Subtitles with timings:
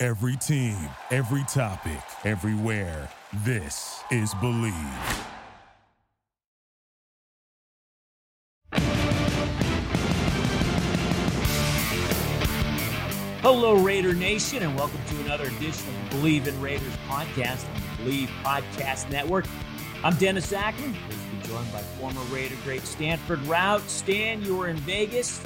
[0.00, 0.76] Every team,
[1.10, 3.08] every topic, everywhere.
[3.44, 4.72] This is Believe.
[13.42, 18.04] Hello, Raider Nation, and welcome to another edition of Believe in Raiders podcast on the
[18.04, 19.46] Believe Podcast Network.
[20.04, 23.80] I'm Dennis Ackerman, pleased to be joined by former Raider great Stanford Routt.
[23.88, 25.40] Stan, you were in Vegas.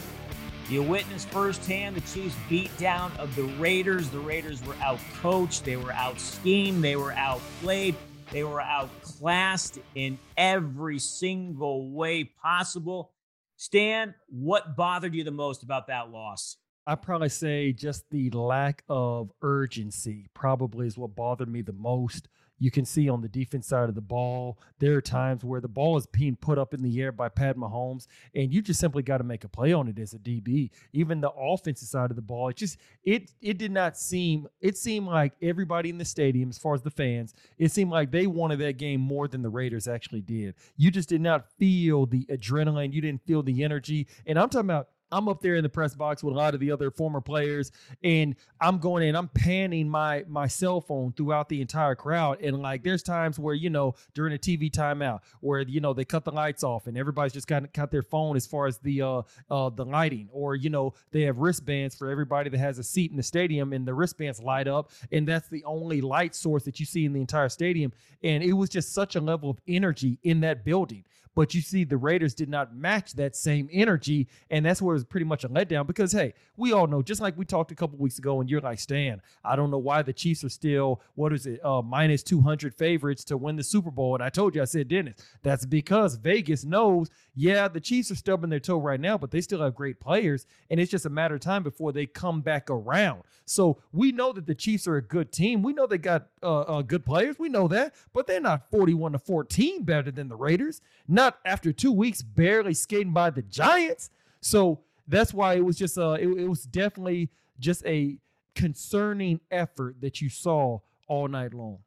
[0.69, 4.09] You witnessed firsthand the Chiefs' beatdown of the Raiders.
[4.09, 7.95] The Raiders were outcoached, they were out schemed, they were outplayed,
[8.31, 13.12] they were outclassed in every single way possible.
[13.56, 16.56] Stan, what bothered you the most about that loss?
[16.86, 22.29] I probably say just the lack of urgency probably is what bothered me the most.
[22.62, 25.66] You can see on the defense side of the ball, there are times where the
[25.66, 29.02] ball is being put up in the air by Pat Mahomes, and you just simply
[29.02, 30.70] got to make a play on it as a DB.
[30.92, 34.77] Even the offensive side of the ball, it just it it did not seem it
[34.77, 38.28] seemed like everybody in the stadium, as far as the fans, it seemed like they
[38.28, 40.55] wanted that game more than the Raiders actually did.
[40.77, 44.70] You just did not feel the adrenaline, you didn't feel the energy, and I'm talking
[44.70, 47.20] about I'm up there in the press box with a lot of the other former
[47.20, 47.70] players,
[48.02, 52.41] and I'm going in, I'm panning my my cell phone throughout the entire crowd.
[52.41, 56.05] And like there's times where, you know, during a TV timeout where, you know, they
[56.05, 59.02] cut the lights off and everybody's just got got their phone as far as the
[59.02, 60.28] uh uh the lighting.
[60.33, 63.72] Or, you know, they have wristbands for everybody that has a seat in the stadium
[63.72, 67.12] and the wristbands light up, and that's the only light source that you see in
[67.12, 67.92] the entire stadium.
[68.22, 71.05] And it was just such a level of energy in that building.
[71.34, 74.96] But you see, the Raiders did not match that same energy, and that's where it
[74.96, 75.86] was pretty much a letdown.
[75.86, 78.61] Because hey, we all know, just like we talked a couple weeks ago, and you're
[78.61, 82.23] like Stan, I don't know why the Chiefs are still what is it, uh, minus
[82.23, 84.14] 200 favorites to win the Super Bowl.
[84.14, 88.17] And I told you, I said, Dennis, that's because Vegas knows, yeah, the Chiefs are
[88.17, 91.11] stubbing their toe right now, but they still have great players, and it's just a
[91.11, 93.23] matter of time before they come back around.
[93.45, 95.62] So we know that the Chiefs are a good team.
[95.62, 97.39] We know they got uh, uh, good players.
[97.39, 100.80] We know that, but they're not 41 to 14 better than the Raiders.
[101.08, 104.10] Not after two weeks barely skating by the Giants.
[104.40, 108.18] So that's why it was just uh it, it was definitely just a
[108.55, 111.78] concerning effort that you saw all night long.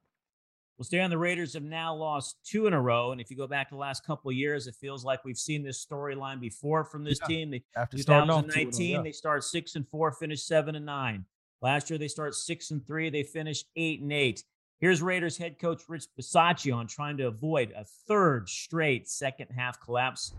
[0.77, 3.13] Well, Stan, the Raiders have now lost two in a row.
[3.13, 5.37] And if you go back to the last couple of years, it feels like we've
[5.37, 7.27] seen this storyline before from this yeah.
[7.27, 7.51] team.
[7.51, 9.01] They, After 2019, yeah.
[9.01, 11.25] they start six and four, finish seven and nine.
[11.61, 14.43] Last year, they start six and three, they finished eight and eight.
[14.81, 19.79] Here's Raiders head coach Rich Bisaccia on trying to avoid a third straight second half
[19.79, 20.33] collapse.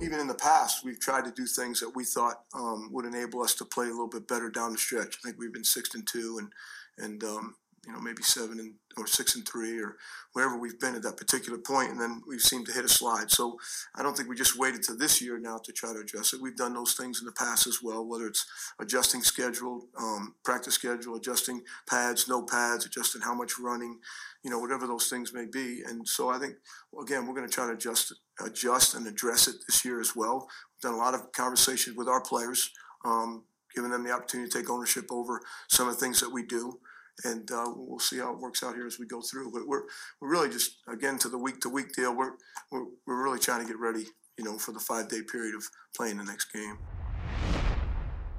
[0.00, 3.42] Even in the past, we've tried to do things that we thought um, would enable
[3.42, 5.18] us to play a little bit better down the stretch.
[5.18, 6.52] I think we've been six and two, and
[6.96, 7.54] and um,
[7.86, 9.96] you know maybe seven and or six and three or
[10.32, 13.30] wherever we've been at that particular point, and then we've seemed to hit a slide.
[13.30, 13.56] So
[13.94, 16.40] I don't think we just waited to this year now to try to adjust it.
[16.42, 18.44] We've done those things in the past as well, whether it's
[18.80, 23.98] adjusting schedule, um, practice schedule, adjusting pads, no pads, adjusting how much running,
[24.42, 25.82] you know, whatever those things may be.
[25.86, 26.54] And so I think
[27.00, 28.12] again we're going to try to adjust
[28.44, 30.48] adjust and address it this year as well.
[30.74, 32.70] We've done a lot of conversations with our players.
[33.04, 36.44] Um, giving them the opportunity to take ownership over some of the things that we
[36.44, 36.80] do
[37.24, 39.52] and uh, we'll see how it works out here as we go through.
[39.52, 39.82] But we're
[40.20, 42.14] we're really just again to the week to week deal.
[42.14, 42.32] We're,
[42.70, 44.06] we're we're really trying to get ready,
[44.38, 45.64] you know, for the five day period of
[45.96, 46.78] playing the next game.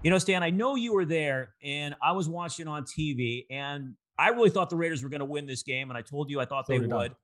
[0.03, 3.95] You know, Stan, I know you were there, and I was watching on TV, and
[4.17, 6.39] I really thought the Raiders were going to win this game, and I told you
[6.39, 7.11] I thought so they would.
[7.11, 7.15] I.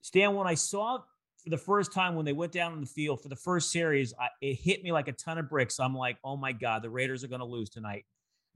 [0.00, 0.98] Stan, when I saw
[1.44, 4.14] for the first time when they went down on the field for the first series,
[4.18, 5.78] I, it hit me like a ton of bricks.
[5.78, 8.06] I'm like, oh my God, the Raiders are going to lose tonight.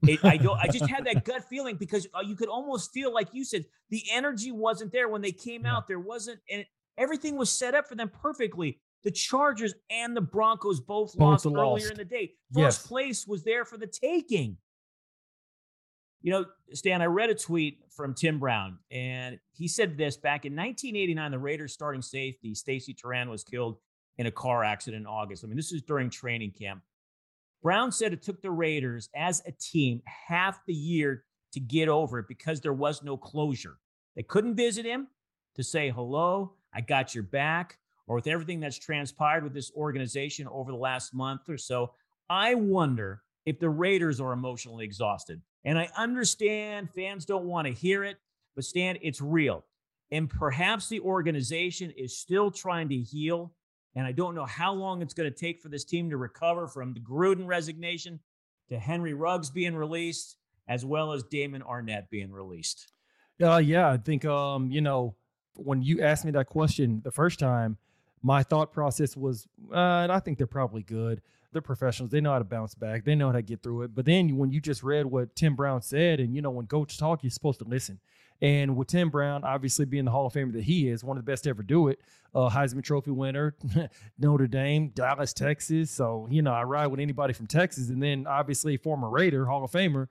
[0.07, 0.57] It, I don't.
[0.57, 3.65] I just had that gut feeling because uh, you could almost feel, like you said,
[3.89, 5.75] the energy wasn't there when they came yeah.
[5.75, 5.87] out.
[5.87, 6.65] There wasn't, and
[6.97, 8.79] everything was set up for them perfectly.
[9.03, 11.91] The Chargers and the Broncos both, both lost earlier lost.
[11.91, 12.33] in the day.
[12.53, 12.87] First yes.
[12.87, 14.57] place was there for the taking.
[16.21, 20.45] You know, Stan, I read a tweet from Tim Brown, and he said this back
[20.45, 21.31] in 1989.
[21.31, 23.77] The Raiders starting safety Stacey Toran, was killed
[24.17, 25.43] in a car accident in August.
[25.43, 26.81] I mean, this is during training camp.
[27.61, 32.19] Brown said it took the Raiders as a team half the year to get over
[32.19, 33.77] it because there was no closure.
[34.15, 35.07] They couldn't visit him
[35.55, 37.77] to say, hello, I got your back,
[38.07, 41.93] or with everything that's transpired with this organization over the last month or so.
[42.29, 45.41] I wonder if the Raiders are emotionally exhausted.
[45.65, 48.17] And I understand fans don't want to hear it,
[48.55, 49.65] but Stan, it's real.
[50.11, 53.53] And perhaps the organization is still trying to heal.
[53.95, 56.67] And I don't know how long it's going to take for this team to recover
[56.67, 58.19] from the Gruden resignation
[58.69, 60.37] to Henry Ruggs being released,
[60.67, 62.91] as well as Damon Arnette being released.
[63.41, 65.15] Uh, yeah, I think um, you know,
[65.55, 67.77] when you asked me that question the first time,
[68.21, 71.21] my thought process was, uh, I think they're probably good.
[71.51, 72.11] They're professionals.
[72.11, 73.05] They know how to bounce back.
[73.05, 73.95] They know how to get through it.
[73.95, 76.97] But then when you just read what Tim Brown said, and you know, when coach
[76.97, 77.99] talk, you're supposed to listen.
[78.41, 81.25] And with Tim Brown, obviously being the Hall of Famer that he is, one of
[81.25, 81.99] the best to ever do it,
[82.33, 83.55] uh, Heisman Trophy winner,
[84.19, 85.91] Notre Dame, Dallas, Texas.
[85.91, 87.89] So, you know, I ride with anybody from Texas.
[87.89, 90.07] And then obviously former Raider, Hall of Famer.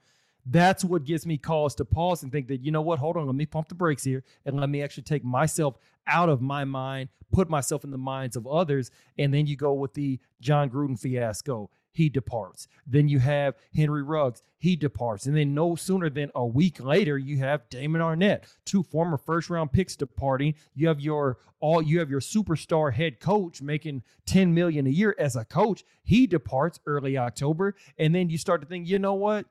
[0.46, 3.26] That's what gives me cause to pause and think that, you know what, hold on,
[3.26, 5.76] let me pump the brakes here and let me actually take myself
[6.06, 8.90] out of my mind, put myself in the minds of others.
[9.18, 12.68] And then you go with the Jon Gruden fiasco he departs.
[12.86, 15.26] Then you have Henry Ruggs, he departs.
[15.26, 19.50] And then no sooner than a week later, you have Damon Arnette two former first
[19.50, 20.54] round picks departing.
[20.76, 25.16] You have your all you have your superstar head coach making 10 million a year
[25.18, 25.82] as a coach.
[26.04, 27.74] He departs early October.
[27.98, 29.46] And then you start to think, you know what?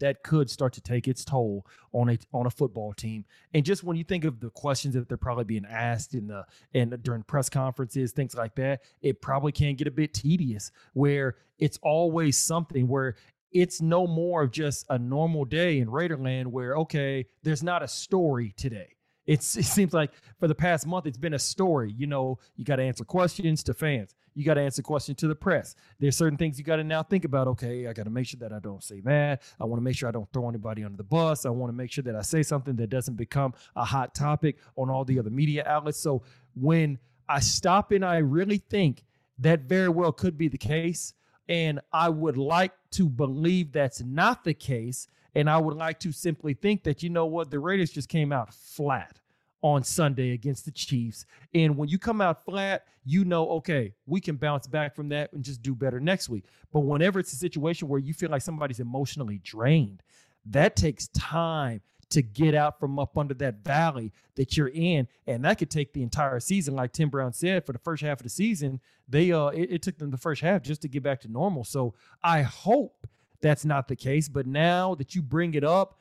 [0.00, 3.24] That could start to take its toll on a on a football team.
[3.54, 6.44] And just when you think of the questions that they're probably being asked in the
[6.74, 11.36] and during press conferences, things like that, it probably can get a bit tedious where
[11.58, 13.16] it's always something where
[13.52, 17.88] it's no more of just a normal day in Raiderland where okay, there's not a
[17.88, 18.96] story today.
[19.26, 21.92] It's, it seems like for the past month, it's been a story.
[21.96, 24.14] You know, you got to answer questions to fans.
[24.34, 25.74] You got to answer questions to the press.
[25.98, 27.48] There's certain things you got to now think about.
[27.48, 29.42] Okay, I got to make sure that I don't say that.
[29.60, 31.44] I want to make sure I don't throw anybody under the bus.
[31.46, 34.58] I want to make sure that I say something that doesn't become a hot topic
[34.76, 35.98] on all the other media outlets.
[35.98, 36.22] So
[36.54, 36.98] when
[37.28, 39.04] I stop and I really think
[39.38, 41.14] that very well could be the case,
[41.48, 45.08] and I would like to believe that's not the case.
[45.34, 48.32] And I would like to simply think that, you know what, the Raiders just came
[48.32, 49.18] out flat
[49.62, 51.26] on Sunday against the Chiefs.
[51.54, 55.32] And when you come out flat, you know, okay, we can bounce back from that
[55.32, 56.44] and just do better next week.
[56.72, 60.02] But whenever it's a situation where you feel like somebody's emotionally drained,
[60.46, 65.06] that takes time to get out from up under that valley that you're in.
[65.26, 66.74] And that could take the entire season.
[66.74, 69.82] Like Tim Brown said, for the first half of the season, they uh it, it
[69.82, 71.64] took them the first half just to get back to normal.
[71.64, 73.06] So I hope
[73.40, 74.28] that's not the case.
[74.28, 75.98] But now that you bring it up,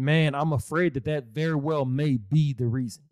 [0.00, 3.02] man, I'm afraid that that very well may be the reason.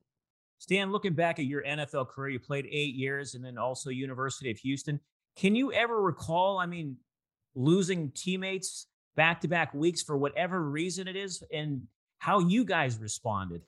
[0.59, 4.51] Stan, looking back at your NFL career, you played eight years and then also University
[4.51, 4.99] of Houston.
[5.37, 6.97] Can you ever recall, I mean,
[7.55, 11.83] losing teammates back to back weeks for whatever reason it is and
[12.19, 13.63] how you guys responded?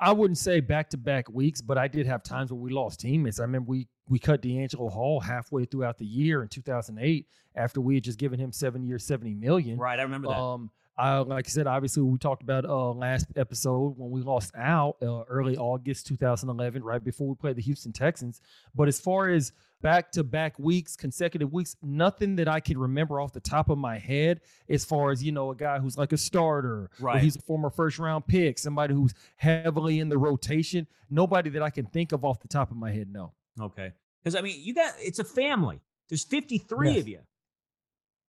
[0.00, 3.00] I wouldn't say back to back weeks, but I did have times where we lost
[3.00, 3.40] teammates.
[3.40, 7.26] I remember we we cut DeAngelo Hall halfway throughout the year in 2008
[7.56, 9.76] after we had just given him seven years, 70 million.
[9.76, 10.38] Right, I remember that.
[10.38, 14.50] Um, I, like I said, obviously we talked about uh, last episode when we lost
[14.56, 18.40] out uh, early August 2011, right before we played the Houston Texans.
[18.74, 23.20] But as far as back to back weeks, consecutive weeks, nothing that I can remember
[23.20, 26.12] off the top of my head as far as, you know, a guy who's like
[26.12, 27.22] a starter, right.
[27.22, 30.88] he's a former first round pick, somebody who's heavily in the rotation.
[31.10, 33.34] Nobody that I can think of off the top of my head, no.
[33.60, 33.92] Okay.
[34.24, 36.98] Because, I mean, you got it's a family, there's 53 yes.
[36.98, 37.20] of you.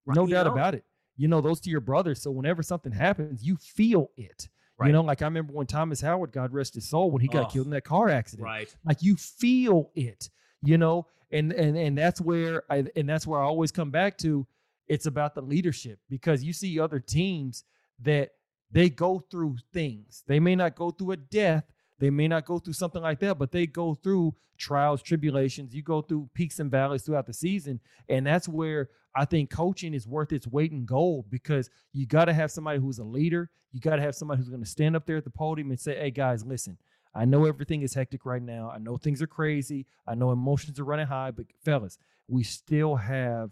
[0.04, 0.16] Right?
[0.16, 0.52] No you doubt know?
[0.52, 0.84] about it
[1.18, 2.22] you know those to your brothers.
[2.22, 4.48] So whenever something happens, you feel it.
[4.78, 4.86] Right.
[4.86, 7.46] You know, like I remember when Thomas Howard, God rest his soul, when he got
[7.46, 8.46] oh, killed in that car accident.
[8.46, 8.74] Right.
[8.84, 10.30] Like you feel it,
[10.62, 14.16] you know, and and and that's where I and that's where I always come back
[14.18, 14.46] to.
[14.86, 17.64] It's about the leadership because you see other teams
[18.00, 18.30] that
[18.70, 20.22] they go through things.
[20.26, 21.64] They may not go through a death,
[21.98, 25.74] they may not go through something like that, but they go through trials, tribulations.
[25.74, 27.80] You go through peaks and valleys throughout the season.
[28.08, 32.26] And that's where I think coaching is worth its weight in gold because you got
[32.26, 33.50] to have somebody who's a leader.
[33.72, 35.80] You got to have somebody who's going to stand up there at the podium and
[35.80, 36.78] say, hey, guys, listen,
[37.12, 38.70] I know everything is hectic right now.
[38.72, 39.86] I know things are crazy.
[40.06, 41.98] I know emotions are running high, but fellas,
[42.28, 43.50] we still have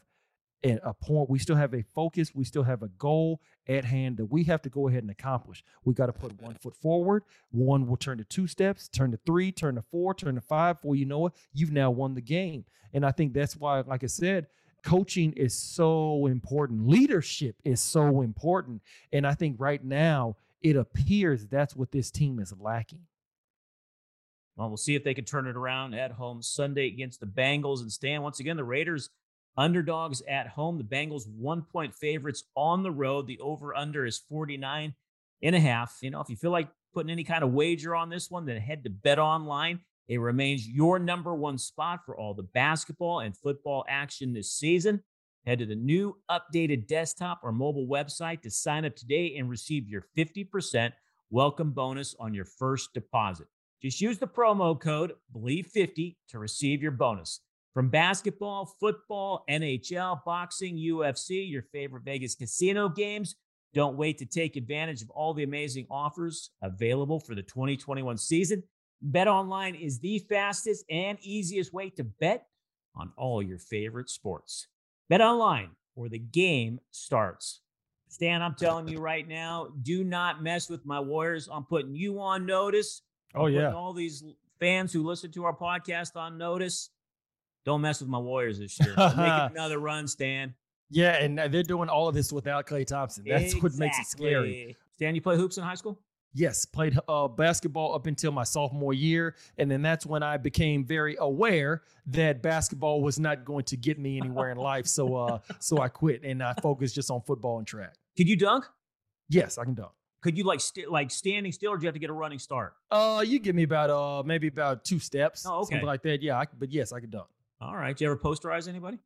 [0.62, 1.28] a point.
[1.28, 2.32] We still have a focus.
[2.32, 5.64] We still have a goal at hand that we have to go ahead and accomplish.
[5.84, 7.24] We got to put one foot forward.
[7.50, 10.76] One will turn to two steps turn to three turn to four turn to five.
[10.76, 12.64] Before you know it you've now won the game.
[12.92, 14.46] And i think that's why like i said
[14.84, 18.80] coaching is so important leadership is so important
[19.12, 23.00] and i think right now it appears that's what this team is lacking
[24.56, 27.82] well, we'll see if they can turn it around at home Sunday against the Bengals
[27.82, 28.22] and Stan.
[28.22, 29.10] Once again, the Raiders
[29.56, 30.78] Underdogs at home.
[30.78, 33.26] The Bengals one point favorites on the road.
[33.26, 34.94] The over under is 49
[35.42, 35.98] and a half.
[36.02, 38.60] You know, if you feel like putting any kind of wager on this one, then
[38.60, 39.80] head to Bet Online.
[40.08, 45.02] It remains your number one spot for all the basketball and football action this season.
[45.46, 49.88] Head to the new updated desktop or mobile website to sign up today and receive
[49.88, 50.92] your 50%
[51.30, 53.46] welcome bonus on your first deposit.
[53.82, 57.40] Just use the promo code BELIEVE50 to receive your bonus.
[57.74, 63.36] From basketball, football, NHL, boxing, UFC, your favorite Vegas casino games,
[63.74, 68.62] don't wait to take advantage of all the amazing offers available for the 2021 season.
[69.02, 72.46] Bet online is the fastest and easiest way to bet
[72.94, 74.68] on all your favorite sports.
[75.08, 77.60] Bet online, where the game starts.
[78.08, 81.48] Stan, I'm telling you right now, do not mess with my Warriors.
[81.52, 83.02] I'm putting you on notice.
[83.34, 83.72] I'm Oh, yeah.
[83.72, 84.24] All these
[84.58, 86.90] fans who listen to our podcast on notice.
[87.64, 88.94] Don't mess with my Warriors this year.
[88.96, 90.54] Make another run, Stan.
[90.88, 93.24] Yeah, and uh, they're doing all of this without Klay Thompson.
[93.26, 94.76] That's what makes it scary.
[94.94, 95.98] Stan, you play hoops in high school?
[96.38, 100.84] Yes, played uh, basketball up until my sophomore year, and then that's when I became
[100.84, 104.86] very aware that basketball was not going to get me anywhere in life.
[104.86, 107.94] So, uh, so I quit and I focused just on football and track.
[108.18, 108.66] Could you dunk?
[109.30, 109.92] Yes, I can dunk.
[110.20, 112.38] Could you like st- like standing still, or do you have to get a running
[112.38, 112.74] start?
[112.90, 115.72] Uh, you give me about uh maybe about two steps, Oh, okay.
[115.74, 116.20] something like that.
[116.22, 117.28] Yeah, I, but yes, I can dunk.
[117.62, 117.96] All right.
[117.96, 118.98] Do you ever posterize anybody?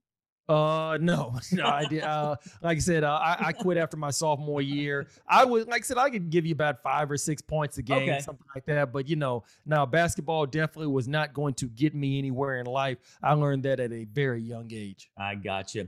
[0.50, 2.02] Uh, no, no, I did.
[2.02, 5.06] Uh, like I said, uh, I, I quit after my sophomore year.
[5.28, 7.82] I would, like I said, I could give you about five or six points a
[7.82, 8.20] game, Okay.
[8.20, 8.92] something like that.
[8.92, 12.98] But you know, now basketball definitely was not going to get me anywhere in life.
[13.22, 15.10] I learned that at a very young age.
[15.16, 15.86] I got you.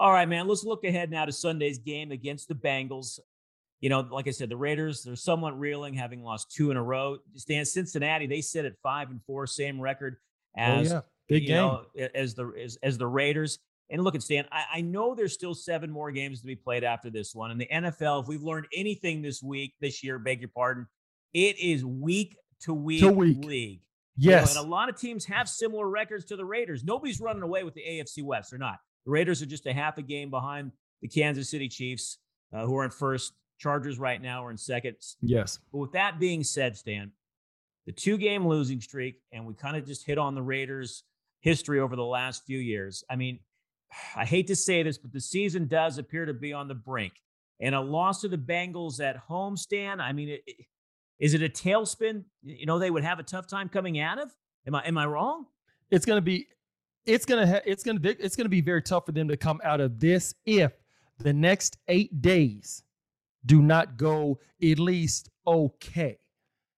[0.00, 0.46] All right, man.
[0.48, 3.18] Let's look ahead now to Sunday's game against the Bengals.
[3.80, 6.82] You know, like I said, the Raiders, they're somewhat reeling, having lost two in a
[6.82, 7.18] row.
[7.34, 10.16] Stan Cincinnati, they sit at five and four, same record
[10.56, 11.56] as oh yeah, big game.
[11.56, 11.82] know,
[12.14, 13.58] as the as, as the Raiders.
[13.90, 14.44] And look at Stan.
[14.52, 17.50] I, I know there's still seven more games to be played after this one.
[17.50, 20.86] And the NFL, if we've learned anything this week, this year, beg your pardon,
[21.32, 23.44] it is week to week, week.
[23.44, 23.80] league.
[24.16, 26.82] You know, yes, and a lot of teams have similar records to the Raiders.
[26.84, 28.50] Nobody's running away with the AFC West.
[28.50, 28.78] They're not.
[29.06, 32.18] The Raiders are just a half a game behind the Kansas City Chiefs,
[32.52, 33.32] uh, who are in first.
[33.58, 34.96] Chargers right now are in second.
[35.20, 35.58] yes.
[35.72, 37.10] But with that being said, Stan,
[37.86, 41.02] the two game losing streak, and we kind of just hit on the Raiders'
[41.40, 43.02] history over the last few years.
[43.10, 43.40] I mean,
[44.16, 47.14] I hate to say this, but the season does appear to be on the brink.
[47.60, 50.66] And a loss to the Bengals at home, Stan, I mean, it, it-
[51.18, 52.22] is it a tailspin?
[52.44, 54.32] You know, they would have a tough time coming out of?
[54.68, 55.46] Am I am I wrong?
[55.90, 56.46] It's gonna be,
[57.06, 59.60] it's gonna, ha- it's gonna, be, it's gonna be very tough for them to come
[59.64, 60.70] out of this if
[61.18, 62.84] the next eight days
[63.44, 66.20] do not go at least okay.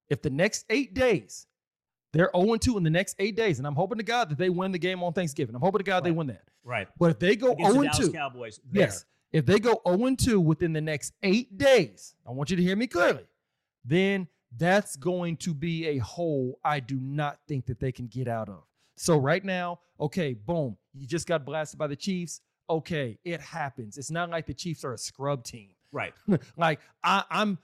[0.09, 1.47] If the next eight days
[2.15, 4.49] they're 0 2 in the next eight days, and I'm hoping to God that they
[4.49, 5.55] win the game on Thanksgiving.
[5.55, 6.45] I'm hoping to God they win that.
[6.65, 6.89] Right.
[6.99, 8.61] But if they go Against 0 the Dallas 2, Cowboys.
[8.71, 8.83] there.
[8.83, 12.63] yes, if they go 0 2 within the next eight days, I want you to
[12.63, 13.25] hear me clearly,
[13.85, 18.29] then that's going to be a hole I do not think that they can get
[18.29, 18.65] out of.
[18.97, 22.41] So right now, okay, boom, you just got blasted by the Chiefs.
[22.69, 23.97] Okay, it happens.
[23.97, 25.71] It's not like the Chiefs are a scrub team.
[25.93, 26.13] Right.
[26.57, 27.59] like I, I'm,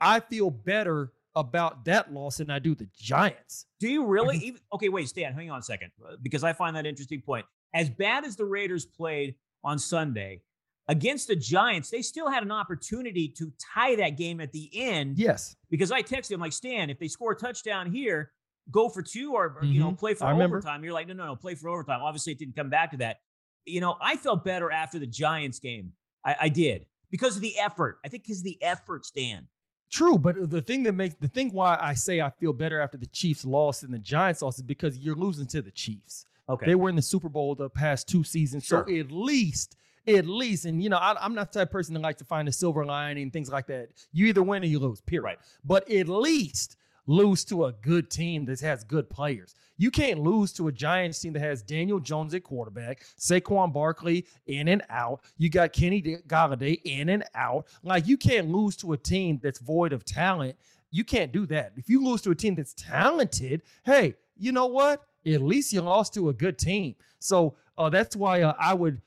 [0.00, 3.66] I feel better about that loss than I do the Giants.
[3.80, 4.36] Do you really?
[4.42, 7.46] Even, okay, wait, Stan, hang on a second, uh, because I find that interesting point.
[7.74, 10.42] As bad as the Raiders played on Sunday
[10.88, 15.18] against the Giants, they still had an opportunity to tie that game at the end.
[15.18, 18.30] Yes, Because I texted him like, Stan, if they score a touchdown here,
[18.70, 19.98] go for two or, or, you know Mhm.
[19.98, 20.58] play for I remember.
[20.58, 20.84] overtime.
[20.84, 22.00] You're like, no, no, no, play for overtime.
[22.00, 23.18] Obviously, it didn't come back to that.
[23.66, 25.92] You know, I felt better after the Giants game.
[26.24, 27.98] I, I did because of the effort.
[28.04, 29.48] I think because the effort, Stan.
[29.90, 32.96] True, but the thing that makes the thing why I say I feel better after
[32.98, 36.26] the Chiefs lost than the Giants lost is because you're losing to the Chiefs.
[36.48, 36.66] Okay.
[36.66, 40.66] They were in the Super Bowl the past two seasons, so at least, at least,
[40.66, 42.52] and you know, I, I'm not the type of person that like to find a
[42.52, 43.88] silver lining, things like that.
[44.12, 45.00] You either win or you lose.
[45.00, 45.24] Period.
[45.24, 45.38] Right.
[45.64, 49.54] But at least lose to a good team that has good players.
[49.76, 54.26] You can't lose to a Giants team that has Daniel Jones at quarterback, Saquon Barkley
[54.46, 55.20] in and out.
[55.36, 57.66] You got Kenny Golladay in and out.
[57.82, 60.56] Like you can't lose to a team that's void of talent.
[60.90, 61.72] You can't do that.
[61.76, 65.04] If you lose to a team that's talented, hey, you know what?
[65.26, 66.94] At least you lost to a good team.
[67.18, 69.00] So uh, that's why uh, I would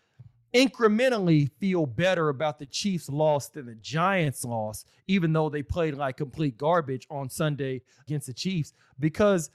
[0.53, 5.93] incrementally feel better about the Chiefs' loss than the Giants' loss, even though they played
[5.93, 9.51] like complete garbage on Sunday against the Chiefs, because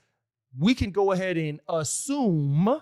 [0.59, 2.81] we can go ahead and assume,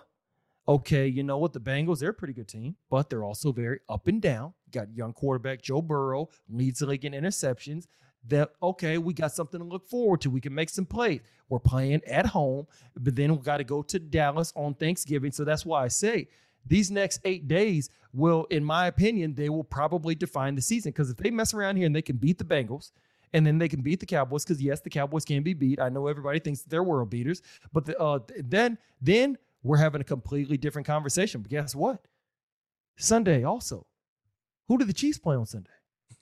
[0.67, 3.79] okay, you know what, the Bengals, they're a pretty good team, but they're also very
[3.89, 4.53] up and down.
[4.67, 7.87] You got young quarterback Joe Burrow, leads the league in interceptions.
[8.27, 10.29] That okay, we got something to look forward to.
[10.29, 11.21] We can make some plays.
[11.49, 15.31] We're playing at home, but then we got to go to Dallas on Thanksgiving.
[15.31, 16.27] So that's why I say
[16.65, 20.91] these next eight days will, in my opinion, they will probably define the season.
[20.91, 22.91] Because if they mess around here and they can beat the Bengals,
[23.33, 25.79] and then they can beat the Cowboys, because yes, the Cowboys can be beat.
[25.79, 27.41] I know everybody thinks they're world beaters,
[27.73, 31.41] but the, uh, then then we're having a completely different conversation.
[31.41, 32.05] But guess what?
[32.97, 33.87] Sunday also.
[34.67, 35.69] Who did the Chiefs play on Sunday?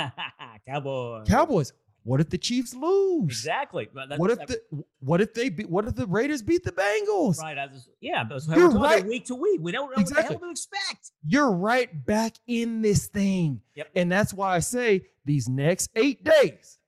[0.67, 1.29] Cowboys.
[1.29, 1.73] Cowboys.
[2.07, 3.25] What if the Chiefs lose?
[3.25, 3.89] Exactly.
[4.17, 4.61] what if the
[5.01, 7.41] what if they be, what if the Raiders beat the Bengals?
[7.41, 7.59] Right.
[7.73, 9.05] Just, yeah, that's we're right.
[9.05, 9.59] week to week.
[9.61, 10.37] We don't know exactly.
[10.37, 11.11] what the hell to expect.
[11.27, 13.61] You're right back in this thing.
[13.75, 13.89] Yep.
[13.97, 16.79] And that's why I say these next eight days,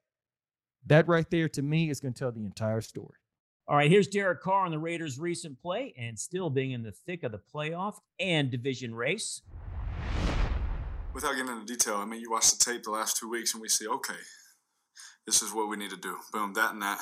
[0.86, 3.18] that right there to me is going to tell the entire story.
[3.66, 6.92] All right, here's Derek Carr on the Raiders' recent play and still being in the
[6.92, 9.42] thick of the playoff and division race.
[11.18, 13.60] Without getting into detail, I mean, you watch the tape the last two weeks and
[13.60, 14.14] we see, okay,
[15.26, 16.16] this is what we need to do.
[16.32, 17.00] Boom, that and that.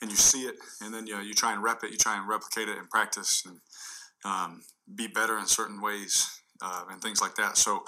[0.00, 2.16] And you see it, and then you, know, you try and rep it, you try
[2.16, 3.60] and replicate it in practice and
[4.24, 4.62] um,
[4.94, 6.26] be better in certain ways
[6.62, 7.58] uh, and things like that.
[7.58, 7.84] So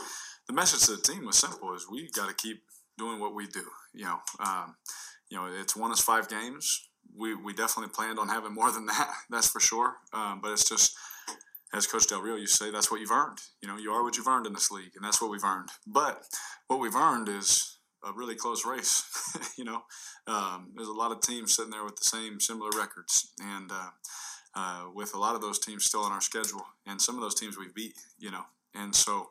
[0.46, 2.62] the message to the team was simple: is we got to keep
[2.98, 3.64] doing what we do.
[3.94, 4.74] You know, um,
[5.30, 6.90] you know, it's won us five games.
[7.16, 9.14] We, we definitely planned on having more than that.
[9.30, 9.94] That's for sure.
[10.12, 10.94] Um, but it's just
[11.74, 13.38] as Coach Del Rio used to say, that's what you've earned.
[13.60, 15.70] You know, you are what you've earned in this league, and that's what we've earned.
[15.86, 16.22] But
[16.68, 19.04] what we've earned is a really close race.
[19.58, 19.82] you know,
[20.26, 23.90] um, there's a lot of teams sitting there with the same similar records, and uh,
[24.54, 27.34] uh, with a lot of those teams still on our schedule, and some of those
[27.34, 27.94] teams we beat.
[28.18, 29.30] You know, and so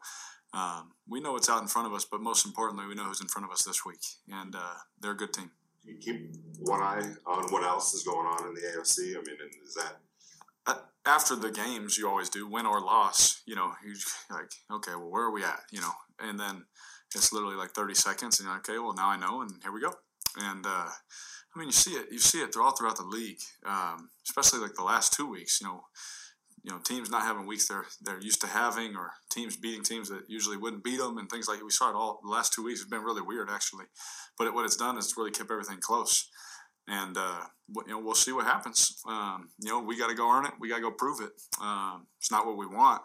[0.54, 3.22] um, we know what's out in front of us, but most importantly, we know who's
[3.22, 5.52] in front of us this week, and uh, they're a good team.
[5.86, 9.16] You keep one eye on what else is going on in the AFC.
[9.16, 9.98] I mean, is that
[11.05, 13.93] after the games you always do win or loss you know you
[14.32, 15.91] like okay well where are we at you know?
[16.20, 16.65] And then
[17.15, 19.72] it's literally like 30 seconds and you're like, okay well now i know and here
[19.72, 19.93] we go.
[20.38, 24.10] And uh, i mean you see it you see it all throughout the league um,
[24.24, 25.84] especially like the last two weeks you know
[26.63, 30.10] you know teams not having weeks they're they're used to having or teams beating teams
[30.10, 32.63] that usually wouldn't beat them and things like we saw it all the last two
[32.63, 33.86] weeks it's been really weird actually.
[34.38, 36.29] But it, what it's done is really kept everything close
[36.88, 37.42] and uh,
[37.88, 40.52] you know we'll see what happens um, you know we got to go earn it
[40.60, 43.02] we got to go prove it um, it's not what we want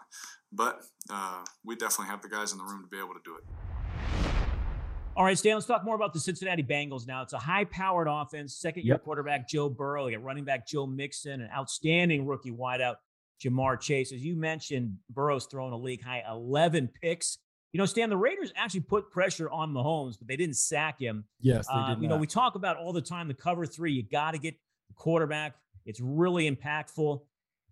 [0.51, 3.35] but uh, we definitely have the guys in the room to be able to do
[3.35, 3.43] it
[5.19, 7.23] all right, Stan, let's talk more about the Cincinnati Bengals now.
[7.23, 8.55] It's a high powered offense.
[8.55, 9.03] Second year yep.
[9.03, 10.07] quarterback Joe Burrow.
[10.07, 12.95] You got running back Joe Mixon, an outstanding rookie wideout,
[13.43, 14.13] Ja'Marr Chase.
[14.13, 17.37] As you mentioned, Burrow's thrown a league high 11 picks.
[17.71, 21.25] You know, Stan, the Raiders actually put pressure on Mahomes, but they didn't sack him.
[21.39, 22.01] Yes, they uh, did.
[22.01, 23.91] You know, we talk about all the time the cover three.
[23.91, 24.55] You got to get
[24.87, 25.55] the quarterback.
[25.85, 27.21] It's really impactful.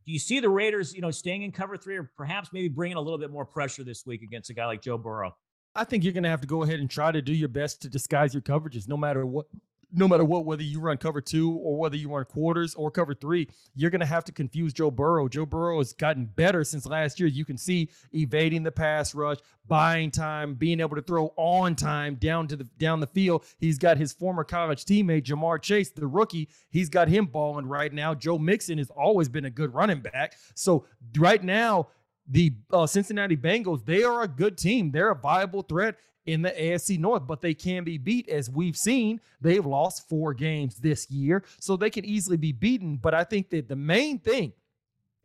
[0.06, 2.96] Do you see the Raiders, you know, staying in cover three, or perhaps maybe bringing
[2.96, 5.36] a little bit more pressure this week against a guy like Joe Burrow?
[5.76, 7.82] I think you're going to have to go ahead and try to do your best
[7.82, 9.48] to disguise your coverages, no matter what.
[9.94, 13.14] No matter what, whether you run cover two or whether you run quarters or cover
[13.14, 15.30] three, you're going to have to confuse Joe Burrow.
[15.30, 17.30] Joe Burrow has gotten better since last year.
[17.30, 22.16] You can see evading the pass rush, buying time, being able to throw on time
[22.16, 23.46] down to the down the field.
[23.60, 26.50] He's got his former college teammate Ja'Marr Chase, the rookie.
[26.70, 28.14] He's got him balling right now.
[28.14, 30.34] Joe Mixon has always been a good running back.
[30.54, 30.86] So
[31.18, 31.88] right now,
[32.28, 34.92] the uh, Cincinnati Bengals, they are a good team.
[34.92, 35.96] They're a viable threat
[36.28, 39.20] in the AFC North, but they can be beat as we've seen.
[39.42, 42.98] They've lost four games this year, so they can easily be beaten.
[42.98, 44.54] But I think that the main thing,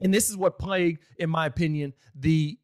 [0.01, 2.57] and this is what plagued, in my opinion, the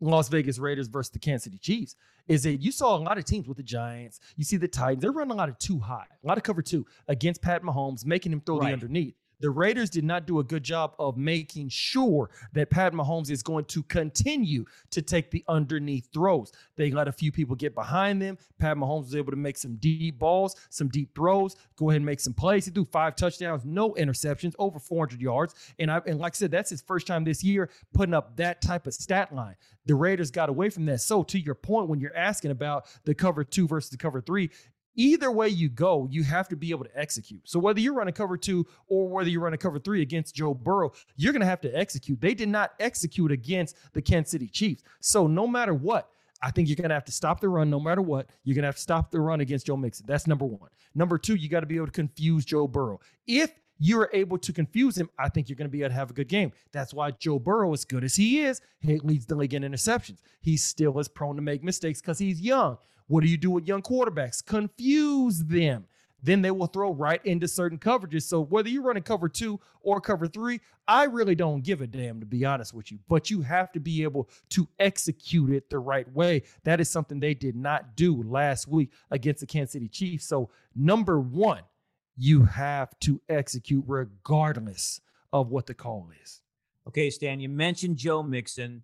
[0.00, 1.94] Las Vegas Raiders versus the Kansas City Chiefs,
[2.26, 4.18] is that you saw a lot of teams with the Giants.
[4.36, 6.62] You see the Titans, they're running a lot of two high, a lot of cover
[6.62, 8.68] two against Pat Mahomes, making him throw right.
[8.68, 12.92] the underneath the Raiders did not do a good job of making sure that Pat
[12.92, 16.52] Mahomes is going to continue to take the underneath throws.
[16.76, 18.38] They let a few people get behind them.
[18.58, 22.06] Pat Mahomes was able to make some deep balls, some deep throws, go ahead and
[22.06, 22.64] make some plays.
[22.64, 25.54] He threw five touchdowns, no interceptions, over 400 yards.
[25.78, 28.60] And I and like I said, that's his first time this year putting up that
[28.60, 29.56] type of stat line.
[29.86, 31.00] The Raiders got away from that.
[31.00, 34.50] So to your point, when you're asking about the cover two versus the cover three,
[34.96, 37.40] either way you go, you have to be able to execute.
[37.44, 40.92] So whether you're running cover two or whether you're running cover three against Joe Burrow,
[41.16, 42.20] you're going to have to execute.
[42.20, 44.82] They did not execute against the Kansas City Chiefs.
[45.00, 46.10] So no matter what,
[46.42, 48.28] I think you're going to have to stop the run no matter what.
[48.44, 50.04] You're going to have to stop the run against Joe Mixon.
[50.06, 50.70] That's number one.
[50.94, 53.00] Number two, you got to be able to confuse Joe Burrow.
[53.26, 56.10] If you're able to confuse him, I think you're going to be able to have
[56.10, 56.52] a good game.
[56.72, 60.18] That's why Joe Burrow, as good as he is, he leads the league in interceptions.
[60.40, 62.78] He's still as prone to make mistakes because he's young.
[63.06, 64.44] What do you do with young quarterbacks?
[64.44, 65.86] Confuse them.
[66.22, 68.22] Then they will throw right into certain coverages.
[68.22, 72.18] So whether you're running cover two or cover three, I really don't give a damn,
[72.20, 72.98] to be honest with you.
[73.08, 76.44] But you have to be able to execute it the right way.
[76.64, 80.26] That is something they did not do last week against the Kansas City Chiefs.
[80.26, 81.60] So, number one,
[82.16, 86.40] you have to execute regardless of what the call is.
[86.88, 88.82] Okay, Stan, you mentioned Joe Mixon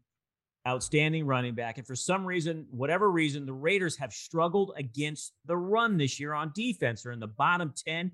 [0.66, 1.78] outstanding running back.
[1.78, 6.34] And for some reason, whatever reason, the Raiders have struggled against the run this year
[6.34, 7.02] on defense.
[7.02, 8.12] They're in the bottom 10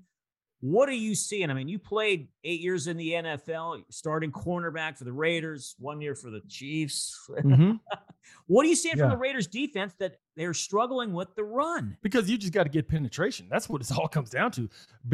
[0.61, 1.49] What are you seeing?
[1.49, 6.01] I mean, you played eight years in the NFL, starting cornerback for the Raiders, one
[6.01, 7.17] year for the Chiefs.
[7.29, 7.73] Mm-hmm.
[8.47, 9.03] what are you seeing yeah.
[9.03, 11.97] from the Raiders defense that they're struggling with the run.
[12.01, 13.47] Because you just got to get penetration.
[13.49, 14.69] That's what it all comes down to.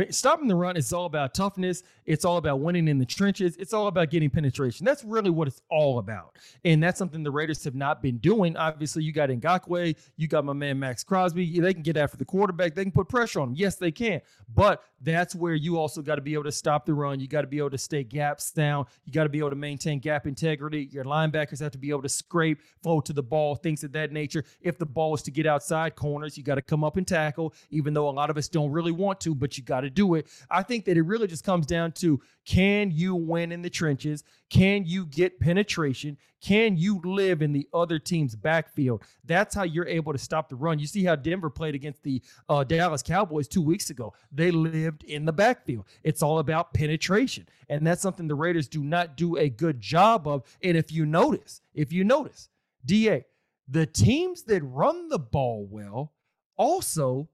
[0.09, 1.81] Stopping the run is all about toughness.
[2.05, 3.55] It's all about winning in the trenches.
[3.57, 4.85] It's all about getting penetration.
[4.85, 6.35] That's really what it's all about.
[6.65, 8.57] And that's something the Raiders have not been doing.
[8.57, 11.59] Obviously, you got Ngakoue, you got my man Maxx Crosby.
[11.59, 12.75] They can get after the quarterback.
[12.75, 13.55] They can put pressure on him.
[13.55, 14.21] Yes, they can.
[14.53, 17.19] But that's where you also got to be able to stop the run.
[17.19, 18.85] You got to be able to stay gaps down.
[19.05, 20.89] You got to be able to maintain gap integrity.
[20.91, 24.11] Your linebackers have to be able to scrape, flow to the ball, things of that
[24.11, 24.43] nature.
[24.59, 26.37] If the ball is to get outside corners.
[26.37, 28.91] You got to come up and tackle, even though a lot of us don't really
[28.91, 30.27] want to, but you got to do it.
[30.49, 34.23] I think that it really just comes down to can you win in the trenches?
[34.49, 36.17] Can you get penetration?
[36.41, 39.03] Can you live in the other team's backfield?
[39.23, 40.77] That's how you're able to stop the run.
[40.77, 44.13] You see how Denver played against the uh, Dallas Cowboys two weeks ago.
[44.31, 45.85] They lived in the backfield.
[46.03, 47.47] It's all about penetration.
[47.69, 50.43] And that's something the Raiders do not do a good job of.
[50.61, 52.49] And if you notice, if you notice,
[52.85, 53.25] DA,
[53.67, 56.13] the teams that run the ball well
[56.57, 57.29] also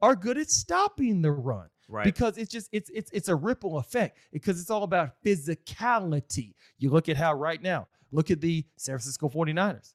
[0.00, 1.68] are good at stopping the run.
[1.90, 2.04] Right.
[2.04, 6.52] Because it's just it's it's it's a ripple effect because it's all about physicality.
[6.78, 9.94] You look at how right now, look at the San Francisco 49ers.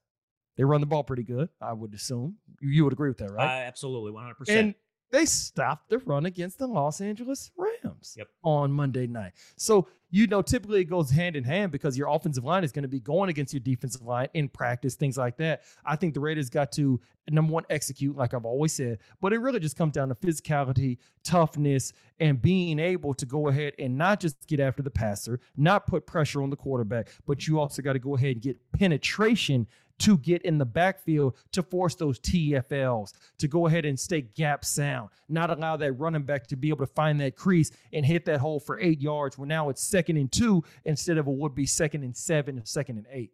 [0.57, 2.37] They run the ball pretty good, I would assume.
[2.61, 3.63] You would agree with that, right?
[3.63, 4.33] Uh, absolutely, 100%.
[4.47, 4.75] And
[5.13, 8.27] they stopped the run against the Los Angeles Rams yep.
[8.43, 9.33] on Monday night.
[9.57, 12.81] So, you know, typically it goes hand in hand because your offensive line is going
[12.81, 15.61] to be going against your defensive line in practice, things like that.
[15.85, 16.99] I think the Raiders got to,
[17.29, 20.97] number one, execute, like I've always said, but it really just comes down to physicality,
[21.23, 25.85] toughness, and being able to go ahead and not just get after the passer, not
[25.85, 29.67] put pressure on the quarterback, but you also got to go ahead and get penetration
[30.03, 34.65] to get in the backfield to force those TFLs, to go ahead and stay gap
[34.65, 38.25] sound, not allow that running back to be able to find that crease and hit
[38.25, 41.55] that hole for eight yards when now it's second and two instead of a would
[41.55, 43.31] be second and seven or second and eight.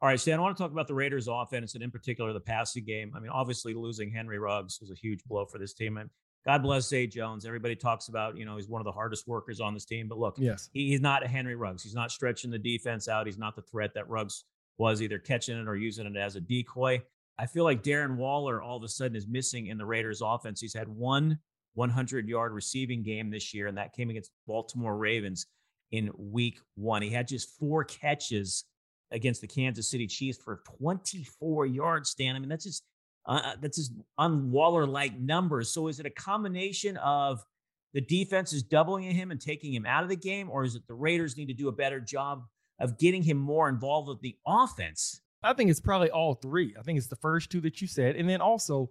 [0.00, 2.40] All right, Stan, I want to talk about the Raiders offense and in particular the
[2.40, 3.12] passing game.
[3.14, 5.98] I mean, obviously losing Henry Ruggs was a huge blow for this team.
[5.98, 6.08] And
[6.46, 7.44] God bless Zay Jones.
[7.44, 10.08] Everybody talks about, you know, he's one of the hardest workers on this team.
[10.08, 11.82] But look, yes, he, he's not a Henry Ruggs.
[11.82, 13.26] He's not stretching the defense out.
[13.26, 14.44] He's not the threat that Ruggs
[14.78, 17.02] was either catching it or using it as a decoy.
[17.38, 20.60] I feel like Darren Waller all of a sudden is missing in the Raiders offense.
[20.60, 21.38] He's had one
[21.74, 25.46] 100 yard receiving game this year, and that came against Baltimore Ravens
[25.92, 27.02] in week one.
[27.02, 28.64] He had just four catches
[29.10, 32.34] against the Kansas City Chiefs for 24 yards, Stan.
[32.34, 32.82] I mean, that's just
[33.26, 35.72] uh, that's just on Waller like numbers.
[35.72, 37.44] So is it a combination of
[37.92, 40.86] the defense is doubling him and taking him out of the game, or is it
[40.86, 42.44] the Raiders need to do a better job
[42.78, 45.20] of getting him more involved with the offense?
[45.42, 46.74] I think it's probably all three.
[46.78, 48.16] I think it's the first two that you said.
[48.16, 48.90] And then also,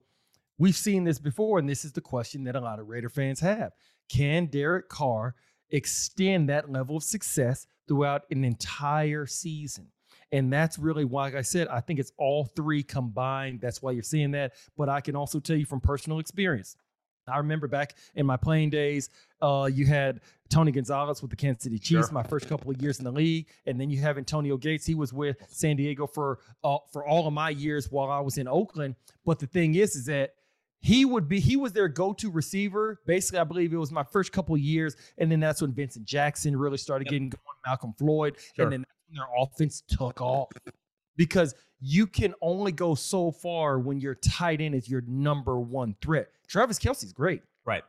[0.57, 3.39] we've seen this before, and this is the question that a lot of Raider fans
[3.41, 3.73] have.
[4.09, 5.35] Can Derek Carr
[5.71, 9.91] extend that level of success throughout an entire season?
[10.31, 13.61] And that's really why, like I said, I think it's all three combined.
[13.61, 14.53] That's why you're seeing that.
[14.77, 16.75] But I can also tell you from personal experience,
[17.27, 19.09] I remember back in my playing days,
[19.41, 22.13] uh, you had Tony Gonzalez with the Kansas City Chiefs, sure.
[22.13, 24.85] my first couple of years in the league, and then you have Antonio Gates.
[24.85, 28.37] He was with San Diego for uh, for all of my years while I was
[28.37, 28.95] in Oakland.
[29.25, 30.35] But the thing is, is that
[30.79, 33.01] he would be he was their go-to receiver.
[33.07, 36.05] Basically, I believe it was my first couple of years, and then that's when Vincent
[36.05, 37.11] Jackson really started yep.
[37.11, 38.65] getting going, Malcolm Floyd, sure.
[38.65, 40.49] and then their offense took off
[41.15, 45.95] because you can only go so far when your tight end is your number one
[46.01, 46.29] threat.
[46.47, 47.41] Travis Kelce's great.
[47.65, 47.83] Right.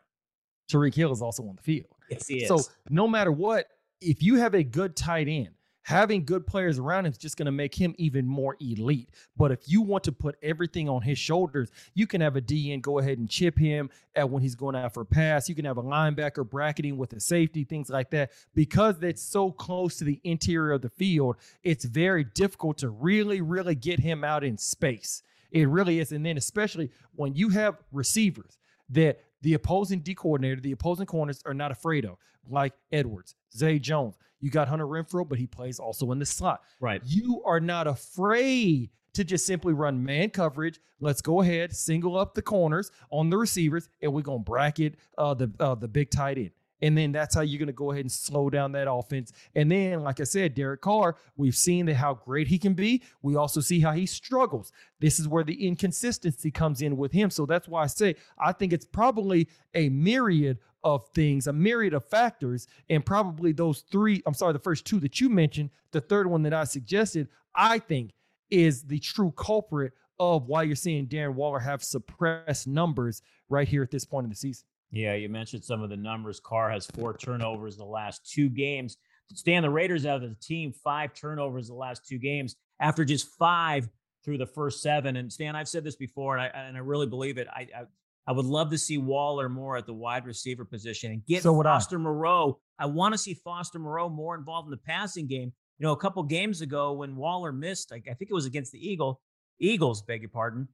[0.68, 1.86] Tyreek Hill is also on the field.
[2.10, 2.48] Yes, he is.
[2.48, 3.68] So no matter what,
[4.00, 5.50] if you have a good tight end,
[5.86, 9.08] having good players around him is just going to make him even more elite.
[9.36, 12.82] But if you want to put everything on his shoulders, you can have a DN
[12.82, 15.48] go ahead and chip him at when he's going out for a pass.
[15.48, 18.32] You can have a linebacker bracketing with a safety, things like that.
[18.52, 23.40] Because that's so close to the interior of the field, it's very difficult to really,
[23.40, 25.22] really get him out in space.
[25.52, 26.10] It really is.
[26.10, 28.58] And then, especially when you have receivers
[28.90, 32.16] that the opposing D coordinator, the opposing corners are not afraid of,
[32.48, 34.16] like Edwards, Zay Jones.
[34.40, 36.62] You got Hunter Renfrow, but he plays also in the slot.
[36.80, 37.00] Right.
[37.04, 40.78] You are not afraid to just simply run man coverage.
[41.00, 45.34] Let's go ahead, single up the corners on the receivers, and we're gonna bracket uh,
[45.34, 46.50] the uh, the big tight end.
[46.82, 49.32] And then that's how you're going to go ahead and slow down that offense.
[49.54, 53.02] And then, like I said, Derek Carr, we've seen how great he can be.
[53.22, 54.72] We also see how he struggles.
[55.00, 57.30] This is where the inconsistency comes in with him.
[57.30, 61.94] So that's why I say I think it's probably a myriad of things, a myriad
[61.94, 66.00] of factors, and probably those three, I'm sorry, the first two that you mentioned, the
[66.00, 68.12] third one that I suggested, I think
[68.50, 73.82] is the true culprit of why you're seeing Darren Waller have suppressed numbers right here
[73.82, 74.66] at this point in the season.
[74.90, 76.40] Yeah, you mentioned some of the numbers.
[76.40, 78.96] Carr has four turnovers in the last two games.
[79.34, 83.28] Stan, the Raiders out of the team, five turnovers the last two games after just
[83.38, 83.88] five
[84.24, 85.16] through the first seven.
[85.16, 87.48] And Stan, I've said this before, and I and I really believe it.
[87.48, 87.82] I I,
[88.28, 91.52] I would love to see Waller more at the wide receiver position and get So
[91.54, 91.74] would I.
[91.74, 92.60] Foster Moreau.
[92.78, 95.52] I want to see Foster Moreau more involved in the passing game.
[95.78, 98.72] You know, a couple games ago when Waller missed, I, I think it was against
[98.72, 99.20] the Eagle,
[99.60, 100.68] Eagles, beg your pardon.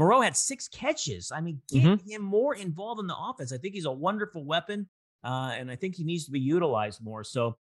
[0.00, 1.30] Moreau had six catches.
[1.30, 2.08] I mean, get Mhm.
[2.10, 3.52] him more involved in the offense.
[3.52, 4.88] I think he's a wonderful weapon,
[5.22, 7.22] uh, and I think he needs to be utilized more.
[7.22, 7.56] So,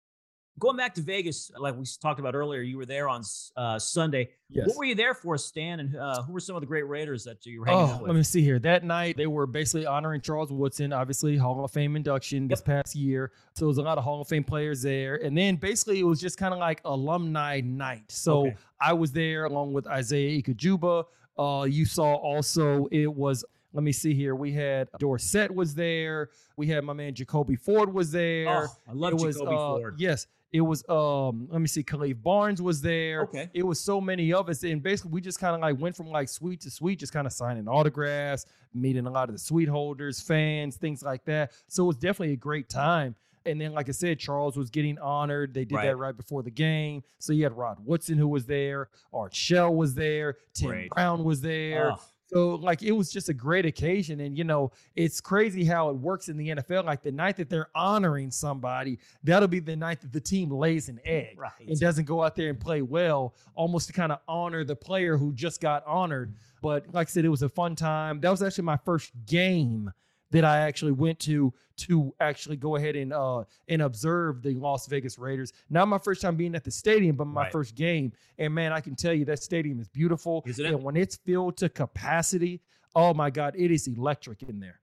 [0.57, 3.23] going back to Vegas, like we talked about earlier, you were there on
[3.55, 4.29] uh, Sunday.
[4.49, 4.67] Yes.
[4.67, 5.79] What were you there for, Stan?
[5.81, 8.03] And uh, who were some of the great Raiders that you were hanging Oh, out
[8.03, 8.57] let me see here.
[8.59, 12.93] That night, they were basically honoring Charles Woodson, obviously Hall of Fame induction this past
[12.95, 13.31] year.
[13.55, 15.15] So there was a lot of Hall of Fame players there.
[15.23, 18.11] And then basically, it was just kind of like alumni night.
[18.11, 18.55] So Okay.
[18.81, 21.05] I was there along with Isaiah Ekejiuba.
[21.39, 23.45] Uh, you saw also it was.
[23.71, 24.33] Let me see here.
[24.33, 26.29] We had Dorset was there.
[26.57, 28.49] We had my man Jacoby Ford was there.
[28.49, 29.95] Oh, I love it was, Jacoby uh, Ford.
[29.99, 30.83] Yes, it was.
[30.89, 31.83] Um, let me see.
[31.83, 33.21] Khalif Barnes was there.
[33.21, 33.47] Okay.
[33.53, 36.07] It was so many of us, and basically we just kind of like went from
[36.07, 39.69] like suite to suite, just kind of signing autographs, meeting a lot of the suite
[39.69, 41.51] holders, fans, things like that.
[41.67, 43.15] So it was definitely a great time.
[43.49, 45.53] And then, like I said, Charles was getting honored.
[45.53, 45.85] They did Right.
[45.87, 47.03] that right before the game.
[47.19, 50.89] So you had Rod Woodson who was there, Art Shell was there, Tim Great.
[50.91, 51.93] Brown was there.
[51.93, 54.19] Oh, So like it was just a great occasion.
[54.19, 56.85] And you know, it's crazy how it works in the NFL.
[56.85, 60.89] Like the night that they're honoring somebody, that'll be the night that the team lays
[60.89, 61.51] an egg right.
[61.67, 65.17] and doesn't go out there and play well, almost to kind of honor the player
[65.17, 66.35] who just got honored.
[66.61, 68.19] But like I said, it was a fun time.
[68.21, 69.91] That was actually my first game
[70.31, 74.85] that I actually went to to actually go ahead and uh and observe the Las
[74.87, 75.53] Vegas Raiders.
[75.69, 77.51] Not my first time being at the stadium, but my Right.
[77.51, 78.11] first game.
[78.37, 80.43] And man, I can tell you that stadium is beautiful.
[80.45, 80.73] Isn't it?
[80.73, 82.61] And when it's filled to capacity,
[82.95, 84.81] oh my God, it is electric in there.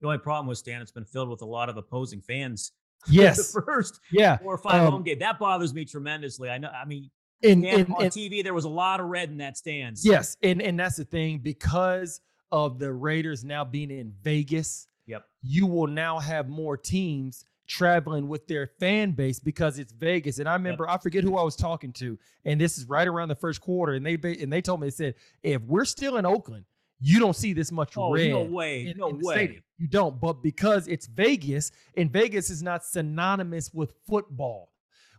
[0.00, 2.72] The only problem with Stan, it's been filled with a lot of opposing fans.
[3.08, 3.52] Yes.
[3.52, 4.36] the first Yeah.
[4.38, 5.20] four or five Um, home game.
[5.20, 6.50] That bothers me tremendously.
[6.50, 6.68] I know.
[6.68, 7.10] I mean,
[7.44, 10.04] And, Stan, and, on and TV, there was a lot of red in that stands.
[10.04, 12.20] Yes, and and that's the thing because
[12.52, 14.86] of the Raiders now being in Vegas.
[15.06, 15.24] Yep.
[15.42, 20.38] You will now have more teams traveling with their fan base because it's Vegas.
[20.38, 23.28] And I remember I forget who I was talking to, and this is right around
[23.28, 26.24] the first quarter, and they and they told me they said if we're still in
[26.26, 26.64] Oakland,
[27.00, 28.30] you don't see this much Oh, red.
[28.30, 28.86] no way.
[28.88, 29.34] in- no in way.
[29.34, 29.62] stadium.
[29.78, 34.70] You don't, but because it's Vegas, and Vegas is not synonymous with football.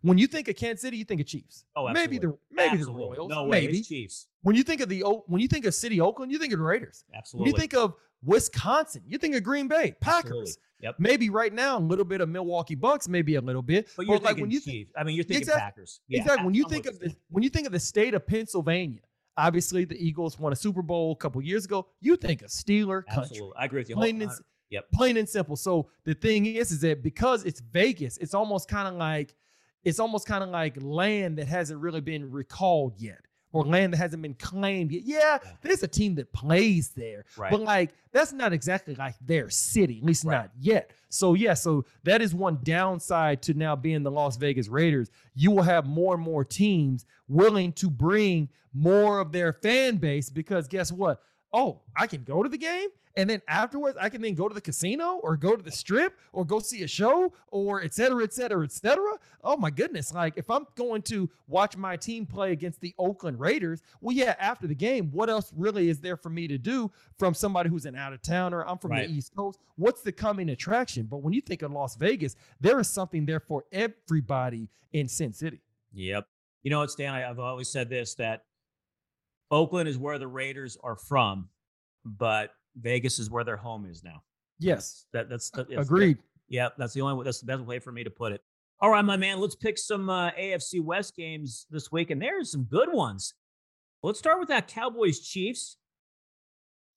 [0.02, 1.66] When you think of Kansas City, you think of Chiefs.
[1.76, 2.40] Oh, maybe the absolutely.
[2.52, 3.02] maybe Absolutely.
[3.02, 3.30] the Royals.
[3.30, 3.62] No way.
[3.62, 4.28] maybe It's Chiefs.
[4.44, 6.60] when you think of the O- when you think of City Oakland, you think of
[6.60, 7.04] the Raiders.
[7.14, 7.44] Absolutely.
[7.52, 10.26] When you think of Wisconsin, you think of Green Bay, Packers.
[10.32, 10.54] Absolutely.
[10.82, 10.96] Yep.
[11.00, 13.90] Maybe right now a little bit of Milwaukee Bucks, maybe a little bit.
[13.98, 14.92] But you're like thinking when you think Chiefs.
[14.98, 15.62] I mean, you're thinking Exactly.
[15.62, 16.00] Packers.
[16.08, 18.26] Yeah, exactly when you I'm think of the when you think of the state of
[18.26, 19.02] Pennsylvania,
[19.36, 21.88] obviously the Eagles won a Super Bowl a couple years ago.
[22.00, 23.24] You think of Steeler country.
[23.24, 23.54] Absolutely.
[23.58, 23.96] I agree with you.
[23.96, 24.32] Plain and.
[24.72, 24.92] Yep.
[24.94, 25.56] plain and simple.
[25.56, 29.34] So the thing is, is that because it's Vegas, it's almost kind of like
[29.84, 33.20] it's almost kind of like land that hasn't really been recalled yet,
[33.52, 35.04] or land that hasn't been claimed yet.
[35.06, 37.52] Yeah, there's a team that plays there, Right.
[37.52, 40.36] but like that's not exactly like their city, at least Right.
[40.38, 40.92] not yet.
[41.10, 45.10] So yeah, so that is one downside to now being the Las Vegas Raiders.
[45.34, 50.30] You will have more and more teams willing to bring more of their fan base
[50.30, 51.22] because guess what?
[51.52, 54.54] Oh, I can go to the game and then afterwards I can then go to
[54.54, 58.24] the casino or go to the strip or go see a show or et cetera,
[58.24, 59.14] et cetera, et cetera.
[59.44, 60.14] Oh my goodness.
[60.14, 64.36] Like if I'm going to watch my team play against the Oakland Raiders, well, yeah,
[64.40, 67.86] after the game, what else really is there for me to do from somebody who's
[67.88, 68.64] an out of towner?
[68.66, 69.08] I'm from Right.
[69.08, 69.60] the East Coast.
[69.76, 71.08] What's the coming attraction?
[71.10, 75.34] But when you think of Las Vegas, there is something there for everybody in Sin
[75.34, 75.62] City.
[75.94, 76.28] Yep.
[76.62, 77.14] You know what, Stan?
[77.14, 78.44] I've always said this that
[79.52, 81.50] Oakland is where the Raiders are from,
[82.06, 84.24] but Vegas is where their home is now.
[84.60, 85.06] Yes.
[85.14, 86.18] That that's that, Agreed.
[86.50, 87.24] Yep, that's the only way.
[87.24, 88.42] That's the best way for me to put it.
[88.82, 89.40] All right, my man.
[89.40, 93.34] Let's pick some uh, AFC West games this week, and there's some good ones.
[94.02, 95.78] Let's start with that Cowboys Chiefs.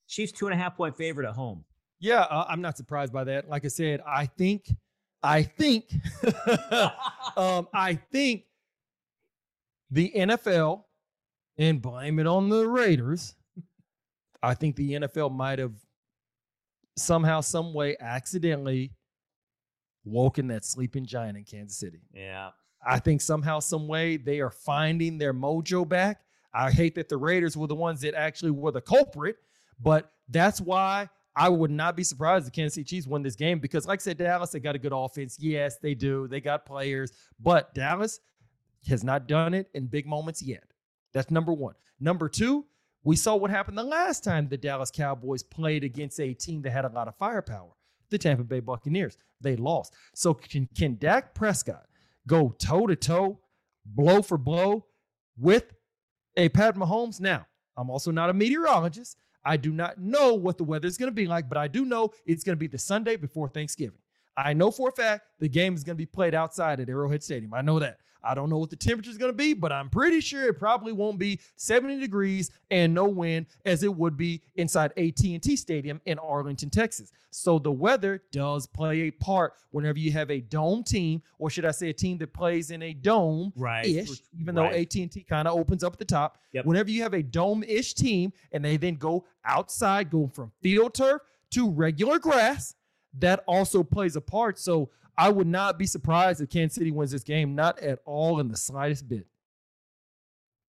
[0.09, 1.65] Chiefs two and a half point favorite at home.
[1.99, 3.49] Yeah, uh, I'm not surprised by that.
[3.49, 4.71] Like I said, I think,
[5.23, 5.85] I think,
[7.37, 8.45] um, I think
[9.91, 10.83] the NFL,
[11.59, 13.35] and blame it on the Raiders.
[14.43, 15.75] I think the NFL might have
[16.97, 18.93] somehow, some way, accidentally
[20.05, 22.01] woken that sleeping giant in Kansas City.
[22.13, 22.51] yeah,
[22.85, 26.23] I think somehow, some way, they are finding their mojo back.
[26.53, 29.37] I hate that the Raiders were the ones that actually were the culprit,
[29.81, 33.37] but that's why I would not be surprised if the Kansas City Chiefs win this
[33.37, 35.39] game because, like I said, Dallas, they got a good offense.
[35.41, 36.29] Yes, they do.
[36.29, 38.21] They got players, but Dallas
[38.89, 40.65] has not done it in big moments yet.
[41.13, 41.75] That's number one.
[42.01, 42.67] Number two,
[43.05, 46.71] we saw what happened the last time the Dallas Cowboys played against a team that
[46.71, 47.73] had a lot of firepower.
[48.11, 49.17] the Tampa Bay Buccaneers.
[49.41, 49.95] They lost.
[50.15, 51.87] So can, can Dak Prescott
[52.27, 53.41] go toe to toe,
[53.85, 54.87] blow for blow
[55.37, 55.73] with
[56.37, 57.21] a Pat Mahomes?
[57.21, 57.47] Now,
[57.77, 59.17] I'm also not a meteorologist.
[59.45, 61.85] I do not know what the weather is going to be like, but I do
[61.85, 63.99] know it's going to be the Sunday before Thanksgiving.
[64.37, 67.23] I know for a fact the game is going to be played outside at Arrowhead
[67.23, 67.53] Stadium.
[67.55, 67.99] I know that.
[68.25, 70.57] I don't know what the temperature is going to be, but I'm pretty sure it
[70.57, 76.01] probably won't be 70 degrees and no wind as it would be inside AT&T Stadium
[76.07, 77.11] in Arlington, Texas.
[77.31, 81.65] So the weather does play a part whenever you have a dome team, or should
[81.65, 83.87] I say a team that plays in a dome Right.
[83.87, 84.71] ish, even Right.
[84.71, 86.39] though AT&T kind of opens up at the top.
[86.53, 86.65] Yep.
[86.67, 91.23] Whenever you have a dome-ish team and they then go outside, go from field turf
[91.51, 92.77] to regular grass,
[93.19, 94.59] that also plays a part.
[94.59, 98.41] So I would not be surprised if Kansas City wins this game, not at all
[98.41, 99.27] in the slightest bit.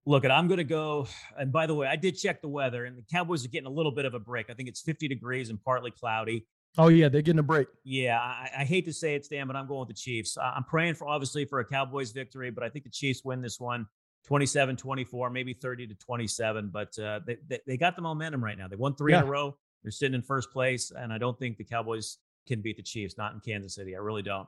[0.05, 1.07] Look, and I'm going to go.
[1.37, 3.71] And by the way, I did check the weather, and the Cowboys are getting a
[3.71, 4.49] little bit of a break.
[4.49, 6.45] I think it's 50 degrees and partly cloudy.
[6.77, 7.67] Oh yeah, they're getting a break.
[7.83, 10.37] Yeah, I, I hate to say it, Stan, but I'm going with the Chiefs.
[10.41, 13.59] I'm praying for obviously for a Cowboys victory, but I think the Chiefs win this
[13.59, 13.85] one
[14.25, 16.69] 27 24, maybe 30 to 27.
[16.73, 18.67] But uh, they, they, they got the momentum right now.
[18.67, 19.55] They won three in a row.
[19.83, 23.17] They're sitting in first place, and I don't think the Cowboys can beat the Chiefs,
[23.17, 23.95] not in Kansas City.
[23.95, 24.47] I really don't.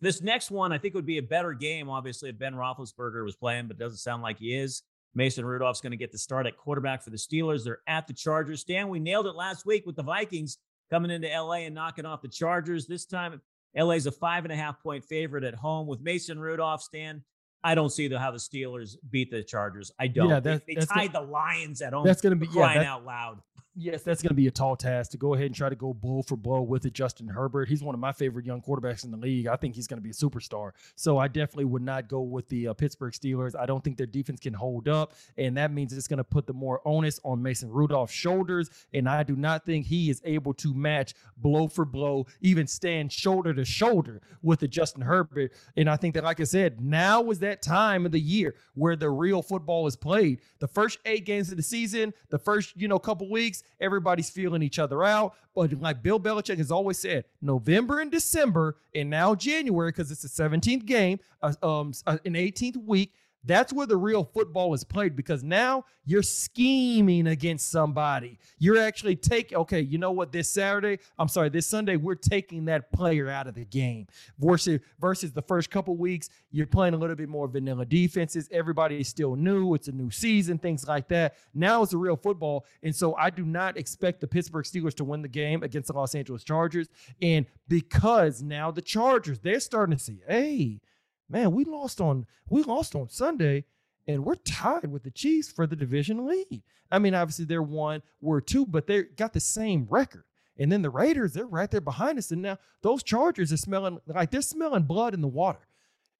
[0.00, 3.34] This next one, I think, would be a better game, obviously, if Ben Roethlisberger was
[3.34, 4.82] playing, but it doesn't sound like he is.
[5.14, 7.64] Mason Rudolph's going to get the start at quarterback for the Steelers.
[7.64, 8.60] They're at the Chargers.
[8.60, 10.58] Stan, we nailed it last week with the Vikings
[10.90, 12.86] coming into LA and knocking off the Chargers.
[12.86, 13.40] This time,
[13.74, 16.82] LA's a five and a half point favorite at home with Mason Rudolph.
[16.82, 17.24] Stan,
[17.64, 19.90] I don't see the, how the Steelers beat the Chargers.
[19.98, 20.28] I don't.
[20.28, 22.04] Yeah, They- that- they, that's tied the Lions at home.
[22.06, 22.52] That's going to be yeah.
[22.52, 23.38] crying that- out loud.
[23.78, 25.92] Yes, that's going to be a tall task to go ahead and try to go
[25.92, 26.94] blow for blow with it.
[26.94, 29.48] Justin Herbert, he's one of my favorite young quarterbacks in the league.
[29.48, 30.70] I think he's going to be a superstar.
[30.94, 33.54] So I definitely would not go with the uh, Pittsburgh Steelers.
[33.54, 36.46] I don't think their defense can hold up, and that means it's going to put
[36.46, 38.70] the more onus on Mason Rudolph's shoulders.
[38.94, 43.12] And I do not think he is able to match blow for blow, even stand
[43.12, 45.52] shoulder to shoulder with the Justin Herbert.
[45.76, 48.96] And I think that, like I said, now is that time of the year where
[48.96, 50.40] the real football is played.
[50.60, 54.62] The first eight games of the season, the first you know couple weeks, everybody's feeling
[54.62, 55.34] each other out.
[55.54, 60.22] But like Bill Belichick has always said, November and December, and now January because it's
[60.22, 63.12] the 17th game, uh, um, uh, an 18th week.
[63.46, 68.38] That's where the real football is played because now you're scheming against somebody.
[68.58, 72.64] You're actually taking, okay, you know what, this Saturday, I'm sorry, this Sunday, we're taking
[72.66, 74.08] that player out of the game.
[74.38, 78.48] Versus, versus the first couple weeks, you're playing a little bit more vanilla defenses.
[78.50, 79.74] Everybody is still new.
[79.74, 81.36] It's a new season, things like that.
[81.54, 82.66] Now it's a real football.
[82.82, 85.94] And so I do not expect the Pittsburgh Steelers to win the game against the
[85.94, 86.88] Los Angeles Chargers.
[87.22, 90.80] And because now the Chargers, they're starting to see, hey,
[91.28, 93.64] man, we lost on we lost on Sunday,
[94.06, 96.62] and we're tied with the Chiefs for the division lead.
[96.90, 100.24] I mean, obviously they're one, we're two, but they got the same record.
[100.58, 102.30] And then the Raiders, they're right there behind us.
[102.30, 105.66] And now those Chargers are smelling like they're smelling blood in the water.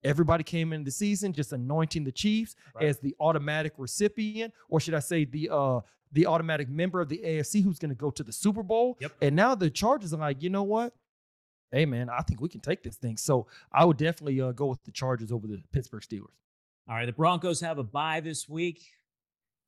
[0.04, 2.84] Everybody came into the season just anointing the Chiefs Right.
[2.86, 5.80] as the automatic recipient, or should I say the uh
[6.12, 8.96] the automatic member of the AFC who's going to go to the Super Bowl.
[9.00, 9.12] Yep.
[9.22, 10.94] And now the Chargers are like, you know what?
[11.72, 13.16] Hey man, I think we can take this thing.
[13.16, 16.36] So I would definitely uh, go with the Chargers over the Pittsburgh Steelers.
[16.88, 18.82] All right, the Broncos have a bye this week.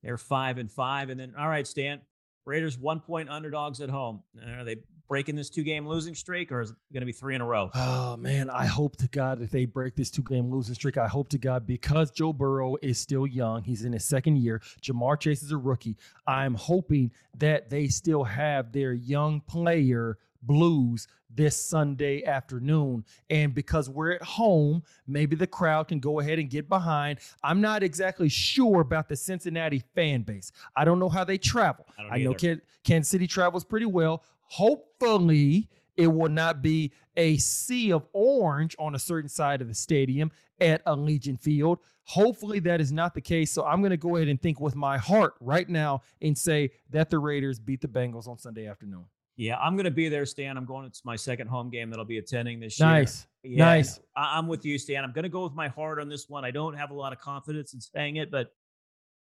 [0.02, 2.00] They're five and five, and then all right, Stan.
[2.46, 4.22] Raiders one point underdogs at home.
[4.56, 4.76] Are they
[5.08, 7.46] breaking this two game losing streak, or is it going to be three in a
[7.46, 7.70] row?
[7.74, 10.96] Oh man, I hope to God that they break this two game losing streak.
[10.96, 13.64] I hope to God because Joe Burrow is still young.
[13.64, 14.62] He's in his second year.
[14.82, 15.96] Ja'Marr Chase is a rookie.
[16.26, 23.04] I'm hoping that they still have their young player blues this Sunday afternoon.
[23.30, 27.20] And because we're at home, maybe the crowd can go ahead and get behind.
[27.42, 30.52] I'm not exactly sure about the Cincinnati fan base.
[30.76, 31.86] I don't know how they travel.
[31.98, 32.34] I I know.
[32.34, 34.24] Kan- Kansas City travels pretty well.
[34.42, 39.74] Hopefully, it will not be a sea of orange on a certain side of the
[39.74, 41.80] stadium at Allegiant Field.
[42.04, 43.50] Hopefully, that is not the case.
[43.50, 46.70] So I'm going to go ahead and think with my heart right now and say
[46.90, 49.04] that the Raiders beat the Bengals on Sunday afternoon.
[49.38, 50.56] Yeah, I'm going to be there, Stan.
[50.56, 50.84] I'm going.
[50.84, 52.88] It's my second home game that I'll be attending this year.
[52.88, 53.26] Nice.
[53.44, 54.00] Yeah, Nice.
[54.16, 55.04] I- I'm with you, Stan.
[55.04, 56.44] I'm going to go with my heart on this one.
[56.44, 58.52] I don't have a lot of confidence in saying it, but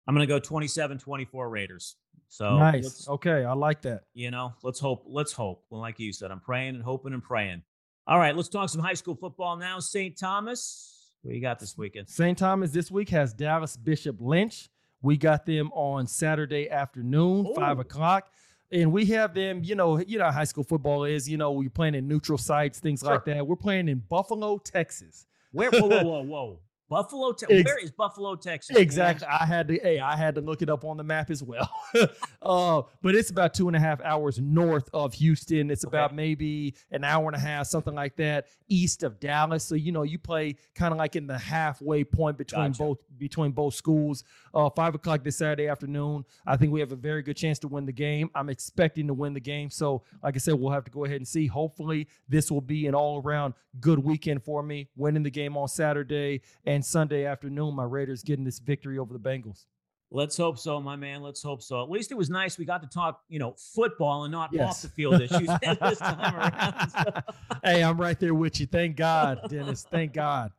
[0.07, 1.97] I'm going to go 27-24 Raiders.
[2.29, 3.07] So nice.
[3.09, 3.43] Okay.
[3.43, 4.03] I like that.
[4.13, 5.03] you know, let's hope.
[5.05, 5.65] Let's hope.
[5.69, 7.61] Well, like you said, I'm praying and hoping and praying.
[8.07, 9.79] All right, let's talk some high school football now.
[9.79, 10.17] St.
[10.17, 12.07] Thomas, what you got this weekend?
[12.09, 12.37] St.
[12.37, 14.69] Thomas this week has Dallas Bishop Lynch.
[15.01, 18.29] We got them on Saturday afternoon, five o'clock.
[18.71, 21.51] And we have them, you know, you know how high school football is, you know,
[21.51, 23.47] we're playing in neutral sites, things like that.
[23.47, 25.25] We're playing in Buffalo, Texas.
[25.51, 25.71] Where?
[25.71, 26.59] Whoa, whoa, whoa, whoa!
[26.89, 28.75] Buffalo, te- Ex- where is Buffalo, Texas?
[28.75, 29.27] Exactly.
[29.27, 29.75] I had to.
[29.75, 31.69] Hey, I had to look it up on the map as well.
[32.41, 35.69] uh, but it's about two and a half hours north of Houston.
[35.69, 35.95] It's okay.
[35.95, 39.63] about maybe an hour and a half, something like that, east of Dallas.
[39.63, 42.83] So you know, you play kind of like in the halfway point between gotcha.
[42.83, 44.23] both between both schools.
[44.53, 46.25] Uh, five o'clock this Saturday afternoon.
[46.47, 48.31] I think we have a very good chance to win the game.
[48.33, 49.69] I'm expecting to win the game.
[49.69, 51.45] So, like I said, we'll have to go ahead and see.
[51.45, 54.89] Hopefully, this will be an all around good weekend for me.
[54.95, 59.19] Winning the game on Saturday and Sunday afternoon, my Raiders getting this victory over the
[59.19, 59.65] Bengals.
[60.11, 61.21] Let's hope so, my man.
[61.21, 61.83] Let's hope so.
[61.83, 62.57] At least it was nice.
[62.57, 64.69] We got to talk, you know, football and not yes.
[64.69, 67.23] off the field issues this time around.
[67.63, 68.65] hey, I'm right there with you.
[68.65, 69.85] Thank God, Dennis.
[69.89, 70.51] Thank God.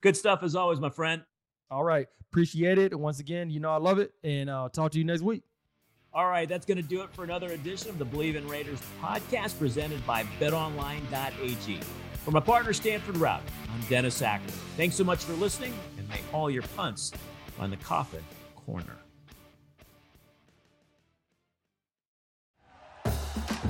[0.00, 1.22] Good stuff as always, my friend.
[1.70, 2.08] All right.
[2.30, 2.92] Appreciate it.
[2.92, 4.12] And once again, you know, I love it.
[4.24, 5.42] And I'll talk to you next week.
[6.12, 8.80] All right, that's going to do it for another edition of the Bleav in Raiders
[9.00, 11.80] podcast presented by betonline.ag.
[12.28, 13.40] For my partner, Stanford Routt,
[13.72, 14.50] I'm Dennis Acker.
[14.76, 17.10] Thanks so much for listening, and may all your punts
[17.58, 18.22] on the coffin
[18.54, 18.98] corner.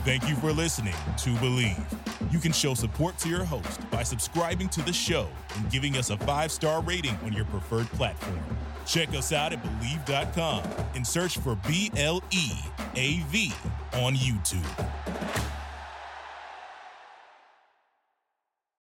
[0.05, 2.33] Thank you for listening to Bleav.
[2.33, 6.11] You can show support to your host by subscribing to the show and giving us
[6.11, 8.41] a five star rating on your preferred platform.
[8.85, 10.65] Check us out at Bleav.com
[10.97, 12.51] and search for B L E
[12.97, 13.53] A V
[13.93, 15.48] on YouTube.